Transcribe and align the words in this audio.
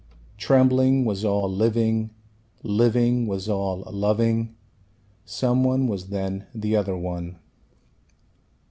Trembling 0.39 1.05
was 1.05 1.23
all 1.23 1.47
living, 1.47 2.09
living 2.63 3.27
was 3.27 3.47
all 3.47 3.81
loving, 3.85 4.55
some 5.25 5.63
one 5.63 5.85
was 5.85 6.07
then 6.07 6.47
the 6.55 6.75
other 6.75 6.97
one. 6.97 7.37